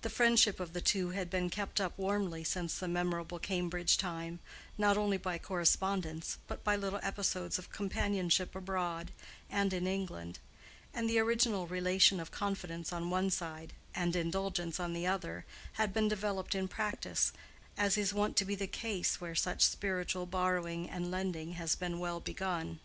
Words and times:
The 0.00 0.10
friendship 0.10 0.58
of 0.58 0.72
the 0.72 0.80
two 0.80 1.10
had 1.10 1.30
been 1.30 1.48
kept 1.48 1.80
up 1.80 1.96
warmly 1.96 2.42
since 2.42 2.74
the 2.76 2.88
memorable 2.88 3.38
Cambridge 3.38 3.96
time, 3.96 4.40
not 4.76 4.96
only 4.96 5.18
by 5.18 5.38
correspondence 5.38 6.38
but 6.48 6.64
by 6.64 6.74
little 6.74 6.98
episodes 7.04 7.60
of 7.60 7.70
companionship 7.70 8.56
abroad 8.56 9.12
and 9.48 9.72
in 9.72 9.86
England, 9.86 10.40
and 10.92 11.08
the 11.08 11.20
original 11.20 11.68
relation 11.68 12.18
of 12.18 12.32
confidence 12.32 12.92
on 12.92 13.08
one 13.08 13.30
side 13.30 13.72
and 13.94 14.16
indulgence 14.16 14.80
on 14.80 14.94
the 14.94 15.06
other 15.06 15.44
had 15.74 15.94
been 15.94 16.08
developed 16.08 16.56
in 16.56 16.66
practice, 16.66 17.32
as 17.78 17.96
is 17.96 18.12
wont 18.12 18.36
to 18.38 18.44
be 18.44 18.56
the 18.56 18.66
case 18.66 19.20
where 19.20 19.36
such 19.36 19.62
spiritual 19.62 20.26
borrowing 20.26 20.90
and 20.90 21.08
lending 21.08 21.52
has 21.52 21.76
been 21.76 22.00
well 22.00 22.18
begun. 22.18 22.80